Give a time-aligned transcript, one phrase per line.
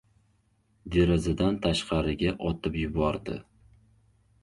[0.95, 3.41] Derazadan tashqariga otib yubordi.